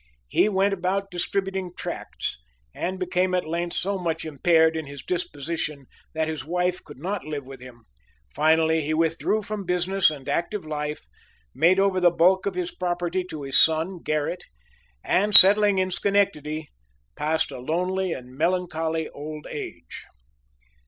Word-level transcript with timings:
He 0.29 0.49
went 0.49 0.73
about 0.73 1.11
distributing 1.11 1.73
tracts, 1.77 2.39
and 2.73 2.97
became 2.97 3.35
at 3.35 3.45
length 3.45 3.75
so 3.75 3.99
much 3.99 4.25
impaired 4.25 4.75
in 4.75 4.87
his 4.87 5.03
disposition 5.03 5.85
that 6.15 6.27
his 6.27 6.43
wife 6.43 6.83
could 6.83 6.97
not 6.97 7.23
live 7.23 7.45
with 7.45 7.59
him; 7.59 7.83
finally, 8.33 8.81
he 8.81 8.95
withdrew 8.95 9.43
from 9.43 9.63
business 9.63 10.09
and 10.09 10.27
active 10.27 10.65
life, 10.65 11.05
made 11.53 11.79
over 11.79 11.99
the 11.99 12.09
bulk 12.09 12.47
of 12.47 12.55
his 12.55 12.73
property 12.73 13.23
to 13.25 13.43
his 13.43 13.61
son, 13.61 13.99
Gerrit, 14.03 14.45
and, 15.03 15.35
settling 15.35 15.77
in 15.77 15.91
Schenectady, 15.91 16.69
passed 17.15 17.51
a 17.51 17.59
lonely 17.59 18.11
and 18.11 18.35
melancholy 18.35 19.07
old 19.09 19.45
age. 19.51 20.07